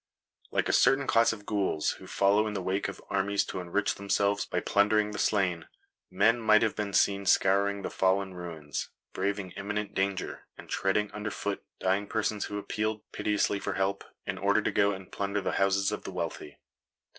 Like 0.49 0.67
a 0.67 0.73
certain 0.73 1.05
class 1.05 1.31
of 1.31 1.45
ghouls 1.45 1.91
who 1.99 2.07
follow 2.07 2.47
in 2.47 2.55
the 2.55 2.61
wake 2.63 2.87
of 2.87 2.99
armies 3.11 3.45
to 3.45 3.59
enrich 3.59 3.93
themselves 3.93 4.47
by 4.47 4.59
plundering 4.59 5.11
the 5.11 5.19
slain, 5.19 5.67
"men 6.09 6.39
might 6.41 6.63
have 6.63 6.75
been 6.75 6.91
seen 6.91 7.23
scouring 7.27 7.83
the 7.83 7.91
fallen 7.91 8.33
ruins, 8.33 8.89
braving 9.13 9.51
imminent 9.51 9.93
danger, 9.93 10.47
and 10.57 10.69
treading 10.71 11.11
under 11.11 11.29
foot 11.29 11.63
dying 11.79 12.07
persons 12.07 12.45
who 12.45 12.57
appealed 12.57 13.03
piteously 13.11 13.59
for 13.59 13.73
help, 13.73 14.03
in 14.25 14.39
order 14.39 14.63
to 14.63 14.71
go 14.71 14.91
and 14.91 15.11
plunder 15.11 15.39
the 15.39 15.51
houses 15.61 15.91
of 15.91 16.03
the 16.03 16.11
wealthy. 16.11 16.57